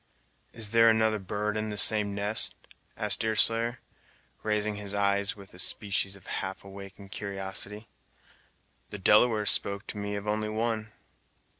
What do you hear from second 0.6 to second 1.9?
there another bird in the